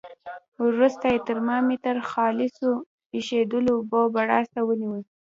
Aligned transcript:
وروسته 0.65 1.05
یې 1.13 1.19
ترمامتر 1.27 1.95
خالصو 2.11 2.69
ایشېدلو 3.17 3.71
اوبو 3.77 4.01
بړاس 4.15 4.47
ته 4.53 4.61
ونیو. 4.67 4.97